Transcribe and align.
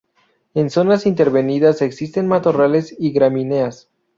En 0.55 0.71
zonas 0.71 1.05
intervenidas 1.05 1.83
existen 1.83 2.27
matorrales 2.27 2.95
y 2.97 3.11
gramíneas. 3.11 3.91